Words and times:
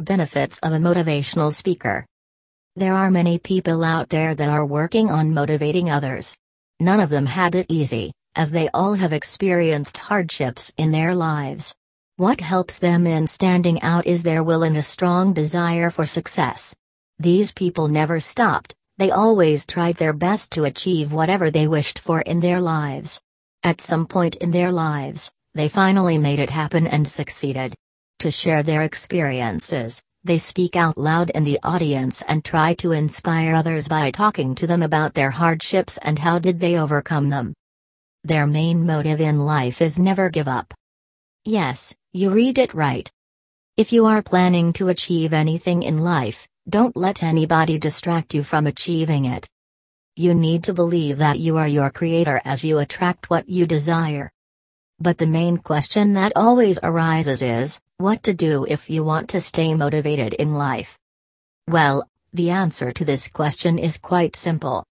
Benefits 0.00 0.56
of 0.62 0.72
a 0.72 0.78
motivational 0.78 1.52
speaker. 1.52 2.06
There 2.74 2.94
are 2.94 3.10
many 3.10 3.38
people 3.38 3.84
out 3.84 4.08
there 4.08 4.34
that 4.34 4.48
are 4.48 4.64
working 4.64 5.10
on 5.10 5.34
motivating 5.34 5.90
others. 5.90 6.34
None 6.80 7.00
of 7.00 7.10
them 7.10 7.26
had 7.26 7.54
it 7.54 7.66
easy, 7.68 8.10
as 8.34 8.50
they 8.50 8.70
all 8.72 8.94
have 8.94 9.12
experienced 9.12 9.98
hardships 9.98 10.72
in 10.78 10.90
their 10.90 11.14
lives. 11.14 11.74
What 12.16 12.40
helps 12.40 12.78
them 12.78 13.06
in 13.06 13.26
standing 13.26 13.82
out 13.82 14.06
is 14.06 14.22
their 14.22 14.42
will 14.42 14.62
and 14.62 14.78
a 14.78 14.82
strong 14.82 15.34
desire 15.34 15.90
for 15.90 16.06
success. 16.06 16.74
These 17.18 17.52
people 17.52 17.88
never 17.88 18.20
stopped, 18.20 18.74
they 18.96 19.10
always 19.10 19.66
tried 19.66 19.96
their 19.96 20.14
best 20.14 20.50
to 20.52 20.64
achieve 20.64 21.12
whatever 21.12 21.50
they 21.50 21.68
wished 21.68 21.98
for 21.98 22.22
in 22.22 22.40
their 22.40 22.60
lives. 22.62 23.20
At 23.62 23.82
some 23.82 24.06
point 24.06 24.36
in 24.36 24.50
their 24.50 24.72
lives, 24.72 25.30
they 25.52 25.68
finally 25.68 26.16
made 26.16 26.38
it 26.38 26.48
happen 26.48 26.86
and 26.86 27.06
succeeded. 27.06 27.74
To 28.20 28.30
share 28.30 28.62
their 28.62 28.82
experiences, 28.82 30.02
they 30.24 30.36
speak 30.36 30.76
out 30.76 30.98
loud 30.98 31.30
in 31.30 31.42
the 31.42 31.58
audience 31.62 32.20
and 32.28 32.44
try 32.44 32.74
to 32.74 32.92
inspire 32.92 33.54
others 33.54 33.88
by 33.88 34.10
talking 34.10 34.54
to 34.56 34.66
them 34.66 34.82
about 34.82 35.14
their 35.14 35.30
hardships 35.30 35.98
and 36.02 36.18
how 36.18 36.38
did 36.38 36.60
they 36.60 36.78
overcome 36.78 37.30
them. 37.30 37.54
Their 38.22 38.46
main 38.46 38.84
motive 38.84 39.22
in 39.22 39.40
life 39.40 39.80
is 39.80 39.98
never 39.98 40.28
give 40.28 40.48
up. 40.48 40.74
Yes, 41.46 41.94
you 42.12 42.30
read 42.30 42.58
it 42.58 42.74
right. 42.74 43.10
If 43.78 43.90
you 43.90 44.04
are 44.04 44.20
planning 44.20 44.74
to 44.74 44.90
achieve 44.90 45.32
anything 45.32 45.82
in 45.82 45.96
life, 45.96 46.46
don't 46.68 46.94
let 46.98 47.22
anybody 47.22 47.78
distract 47.78 48.34
you 48.34 48.42
from 48.42 48.66
achieving 48.66 49.24
it. 49.24 49.48
You 50.14 50.34
need 50.34 50.64
to 50.64 50.74
believe 50.74 51.16
that 51.16 51.38
you 51.38 51.56
are 51.56 51.68
your 51.68 51.88
creator 51.88 52.42
as 52.44 52.62
you 52.64 52.80
attract 52.80 53.30
what 53.30 53.48
you 53.48 53.66
desire. 53.66 54.30
But 54.98 55.16
the 55.16 55.26
main 55.26 55.56
question 55.56 56.12
that 56.12 56.32
always 56.36 56.78
arises 56.82 57.40
is 57.40 57.80
what 58.00 58.22
to 58.22 58.32
do 58.32 58.64
if 58.66 58.88
you 58.88 59.04
want 59.04 59.28
to 59.28 59.40
stay 59.40 59.74
motivated 59.74 60.32
in 60.34 60.54
life? 60.54 60.96
Well, 61.68 62.08
the 62.32 62.48
answer 62.50 62.92
to 62.92 63.04
this 63.04 63.28
question 63.28 63.78
is 63.78 63.98
quite 63.98 64.36
simple. 64.36 64.84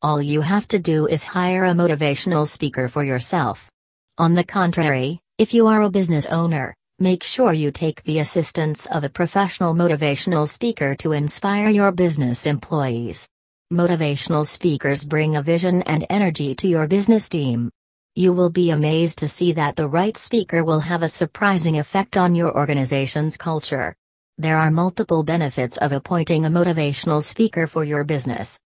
All 0.00 0.22
you 0.22 0.40
have 0.40 0.66
to 0.68 0.78
do 0.78 1.06
is 1.06 1.22
hire 1.24 1.66
a 1.66 1.72
motivational 1.72 2.48
speaker 2.48 2.88
for 2.88 3.04
yourself. 3.04 3.68
On 4.16 4.32
the 4.32 4.44
contrary, 4.44 5.20
if 5.36 5.52
you 5.52 5.66
are 5.66 5.82
a 5.82 5.90
business 5.90 6.24
owner, 6.26 6.74
make 6.98 7.22
sure 7.22 7.52
you 7.52 7.70
take 7.70 8.02
the 8.04 8.20
assistance 8.20 8.86
of 8.86 9.04
a 9.04 9.10
professional 9.10 9.74
motivational 9.74 10.48
speaker 10.48 10.94
to 10.96 11.12
inspire 11.12 11.68
your 11.68 11.92
business 11.92 12.46
employees. 12.46 13.28
Motivational 13.70 14.46
speakers 14.46 15.04
bring 15.04 15.36
a 15.36 15.42
vision 15.42 15.82
and 15.82 16.06
energy 16.08 16.54
to 16.54 16.66
your 16.66 16.88
business 16.88 17.28
team. 17.28 17.70
You 18.18 18.32
will 18.32 18.50
be 18.50 18.70
amazed 18.72 19.18
to 19.18 19.28
see 19.28 19.52
that 19.52 19.76
the 19.76 19.86
right 19.86 20.16
speaker 20.16 20.64
will 20.64 20.80
have 20.80 21.04
a 21.04 21.08
surprising 21.08 21.78
effect 21.78 22.16
on 22.16 22.34
your 22.34 22.52
organization's 22.52 23.36
culture. 23.36 23.94
There 24.38 24.58
are 24.58 24.72
multiple 24.72 25.22
benefits 25.22 25.76
of 25.76 25.92
appointing 25.92 26.44
a 26.44 26.50
motivational 26.50 27.22
speaker 27.22 27.68
for 27.68 27.84
your 27.84 28.02
business. 28.02 28.58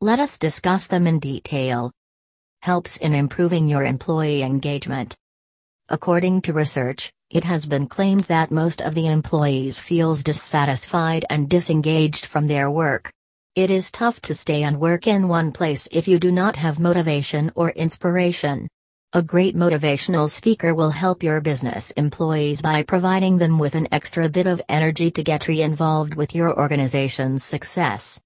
Let 0.00 0.18
us 0.18 0.40
discuss 0.40 0.88
them 0.88 1.06
in 1.06 1.20
detail. 1.20 1.92
Helps 2.62 2.96
in 2.96 3.14
improving 3.14 3.68
your 3.68 3.84
employee 3.84 4.42
engagement. 4.42 5.14
According 5.88 6.40
to 6.42 6.52
research, 6.52 7.12
it 7.30 7.44
has 7.44 7.66
been 7.66 7.86
claimed 7.86 8.24
that 8.24 8.50
most 8.50 8.82
of 8.82 8.96
the 8.96 9.06
employees 9.06 9.78
feels 9.78 10.24
dissatisfied 10.24 11.24
and 11.30 11.48
disengaged 11.48 12.26
from 12.26 12.48
their 12.48 12.68
work. 12.68 13.12
It 13.54 13.70
is 13.70 13.92
tough 13.92 14.20
to 14.22 14.34
stay 14.34 14.64
and 14.64 14.80
work 14.80 15.06
in 15.06 15.28
one 15.28 15.52
place 15.52 15.86
if 15.92 16.08
you 16.08 16.18
do 16.18 16.32
not 16.32 16.56
have 16.56 16.80
motivation 16.80 17.52
or 17.54 17.70
inspiration. 17.70 18.66
A 19.12 19.24
great 19.24 19.56
motivational 19.56 20.30
speaker 20.30 20.72
will 20.72 20.92
help 20.92 21.24
your 21.24 21.40
business 21.40 21.90
employees 21.90 22.62
by 22.62 22.84
providing 22.84 23.38
them 23.38 23.58
with 23.58 23.74
an 23.74 23.88
extra 23.90 24.28
bit 24.28 24.46
of 24.46 24.62
energy 24.68 25.10
to 25.10 25.24
get 25.24 25.48
re 25.48 25.62
involved 25.62 26.14
with 26.14 26.32
your 26.32 26.56
organization's 26.56 27.42
success. 27.42 28.20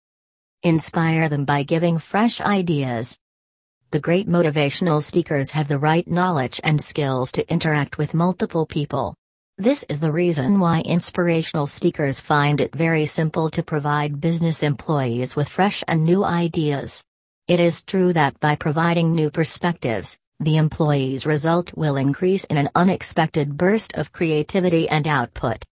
Inspire 0.63 1.31
them 1.31 1.47
by 1.47 1.63
giving 1.63 1.99
fresh 1.99 2.39
ideas. 2.39 3.17
The 3.93 3.99
great 3.99 4.29
motivational 4.29 5.03
speakers 5.03 5.53
have 5.53 5.69
the 5.69 5.79
right 5.79 6.07
knowledge 6.07 6.61
and 6.63 6.79
skills 6.79 7.33
to 7.33 7.51
interact 7.51 7.97
with 7.97 8.13
multiple 8.13 8.67
people. 8.67 9.15
This 9.57 9.87
is 9.89 10.01
the 10.01 10.13
reason 10.13 10.61
why 10.61 10.83
inspirational 10.83 11.67
speakers 11.67 12.21
find 12.21 12.61
it 12.61 12.77
very 12.77 13.07
simple 13.07 13.49
to 13.53 13.63
provide 13.63 14.21
business 14.21 14.63
employees 14.63 15.35
with 15.35 15.49
fresh 15.49 15.83
and 15.89 16.05
new 16.05 16.25
ideas. 16.25 17.07
It 17.49 17.59
is 17.59 17.83
true 17.83 18.13
that 18.13 18.39
by 18.39 18.57
providing 18.57 19.15
new 19.15 19.31
perspectives, 19.31 20.19
the 20.45 20.57
employee's 20.59 21.27
result 21.27 21.75
will 21.77 21.97
increase 21.97 22.45
in 22.45 22.57
an 22.57 22.69
unexpected 22.75 23.57
burst 23.57 23.97
of 23.97 24.13
creativity 24.13 24.89
and 24.89 25.09
output. 25.09 25.65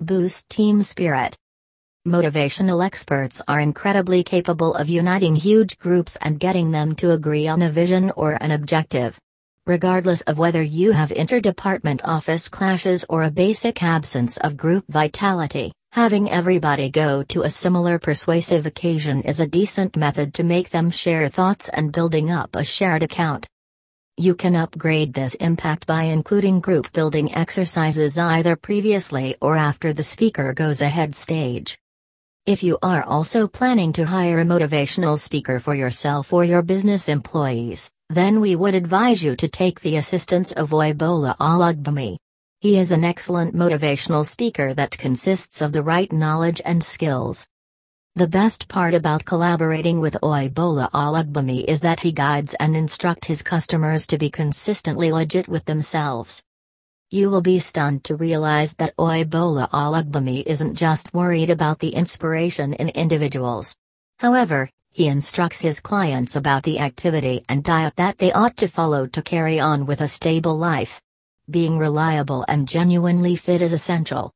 Boost 0.00 0.48
team 0.48 0.80
spirit. 0.80 1.36
Motivational 2.06 2.84
experts 2.84 3.42
are 3.46 3.60
incredibly 3.60 4.22
capable 4.22 4.74
of 4.74 4.88
uniting 4.88 5.36
huge 5.36 5.78
groups 5.78 6.16
and 6.22 6.40
getting 6.40 6.70
them 6.70 6.94
to 6.94 7.10
agree 7.10 7.46
on 7.46 7.60
a 7.60 7.70
vision 7.70 8.10
or 8.16 8.38
an 8.40 8.50
objective. 8.50 9.18
Regardless 9.66 10.22
of 10.22 10.38
whether 10.38 10.62
you 10.62 10.92
have 10.92 11.10
interdepartment 11.10 12.00
office 12.04 12.48
clashes 12.48 13.04
or 13.10 13.24
a 13.24 13.30
basic 13.30 13.82
absence 13.82 14.38
of 14.38 14.56
group 14.56 14.84
vitality, 14.88 15.72
having 15.92 16.30
everybody 16.30 16.88
go 16.88 17.22
to 17.24 17.42
a 17.42 17.50
similar 17.50 17.98
persuasive 17.98 18.64
occasion 18.64 19.20
is 19.22 19.40
a 19.40 19.46
decent 19.46 19.94
method 19.94 20.32
to 20.32 20.44
make 20.44 20.70
them 20.70 20.90
share 20.90 21.28
thoughts 21.28 21.68
and 21.68 21.92
building 21.92 22.30
up 22.30 22.56
a 22.56 22.64
shared 22.64 23.02
account. 23.02 23.46
You 24.20 24.34
can 24.34 24.56
upgrade 24.56 25.12
this 25.12 25.36
impact 25.36 25.86
by 25.86 26.02
including 26.02 26.58
group 26.58 26.92
building 26.92 27.32
exercises 27.36 28.18
either 28.18 28.56
previously 28.56 29.36
or 29.40 29.56
after 29.56 29.92
the 29.92 30.02
speaker 30.02 30.52
goes 30.52 30.80
ahead 30.82 31.14
stage. 31.14 31.78
If 32.44 32.64
you 32.64 32.78
are 32.82 33.04
also 33.04 33.46
planning 33.46 33.92
to 33.92 34.04
hire 34.04 34.40
a 34.40 34.44
motivational 34.44 35.20
speaker 35.20 35.60
for 35.60 35.76
yourself 35.76 36.32
or 36.32 36.44
your 36.44 36.62
business 36.62 37.08
employees, 37.08 37.92
then 38.08 38.40
we 38.40 38.56
would 38.56 38.74
advise 38.74 39.22
you 39.22 39.36
to 39.36 39.46
take 39.46 39.82
the 39.82 39.98
assistance 39.98 40.50
of 40.50 40.70
Oyebola 40.70 41.36
Olugbemi. 41.36 42.16
He 42.60 42.76
is 42.76 42.90
an 42.90 43.04
excellent 43.04 43.54
motivational 43.54 44.26
speaker 44.26 44.74
that 44.74 44.98
consists 44.98 45.62
of 45.62 45.70
the 45.70 45.84
right 45.84 46.10
knowledge 46.10 46.60
and 46.64 46.82
skills, 46.82 47.46
the 48.18 48.26
best 48.26 48.66
part 48.66 48.94
about 48.94 49.24
collaborating 49.24 50.00
with 50.00 50.18
Oyebola 50.24 50.90
Olugbemi 50.90 51.64
is 51.68 51.82
that 51.82 52.00
he 52.00 52.10
guides 52.10 52.52
and 52.54 52.76
instructs 52.76 53.28
his 53.28 53.42
customers 53.44 54.08
to 54.08 54.18
be 54.18 54.28
consistently 54.28 55.12
legit 55.12 55.46
with 55.46 55.64
themselves. 55.66 56.42
You 57.10 57.30
will 57.30 57.42
be 57.42 57.60
stunned 57.60 58.02
to 58.04 58.16
realize 58.16 58.74
that 58.74 58.96
Oyebola 58.96 59.70
Olugbemi 59.70 60.42
isn't 60.46 60.74
just 60.74 61.14
worried 61.14 61.48
about 61.48 61.78
the 61.78 61.90
inspiration 61.90 62.72
in 62.72 62.88
individuals. 62.88 63.76
However, 64.18 64.68
he 64.90 65.06
instructs 65.06 65.60
his 65.60 65.78
clients 65.78 66.34
about 66.34 66.64
the 66.64 66.80
activity 66.80 67.44
and 67.48 67.62
diet 67.62 67.94
that 67.94 68.18
they 68.18 68.32
ought 68.32 68.56
to 68.56 68.66
follow 68.66 69.06
to 69.06 69.22
carry 69.22 69.60
on 69.60 69.86
with 69.86 70.00
a 70.00 70.08
stable 70.08 70.58
life. 70.58 71.00
Being 71.48 71.78
reliable 71.78 72.44
and 72.48 72.66
genuinely 72.66 73.36
fit 73.36 73.62
is 73.62 73.72
essential. 73.72 74.26